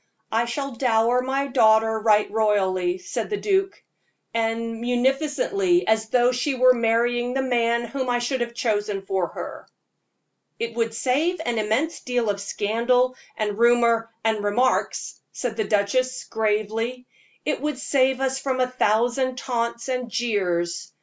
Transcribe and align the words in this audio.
"I 0.31 0.45
shall 0.45 0.71
dower 0.71 1.21
my 1.21 1.45
daughter 1.45 1.99
right 1.99 2.27
royally," 2.31 2.97
said 2.97 3.29
the 3.29 3.37
duke 3.37 3.83
"as 4.33 4.57
munificently 4.57 5.87
as 5.87 6.09
though 6.09 6.31
she 6.31 6.55
were 6.55 6.73
marrying 6.73 7.35
the 7.35 7.43
man 7.43 7.83
whom 7.85 8.09
I 8.09 8.17
should 8.17 8.41
have 8.41 8.55
chosen 8.55 9.03
for 9.05 9.27
her." 9.27 9.67
"It 10.57 10.73
would 10.73 10.95
save 10.95 11.39
an 11.45 11.59
immense 11.59 11.99
deal 11.99 12.31
of 12.31 12.41
scandal, 12.41 13.15
and 13.37 13.59
rumor, 13.59 14.09
and 14.23 14.43
remarks," 14.43 15.21
said 15.33 15.55
the 15.55 15.65
duchess, 15.65 16.23
gravely; 16.23 17.05
"it 17.45 17.61
would 17.61 17.77
save 17.77 18.21
us 18.21 18.39
from 18.39 18.59
a 18.59 18.65
thousand 18.71 19.37
taunts 19.37 19.87
and 19.87 20.09
jeers. 20.09 20.91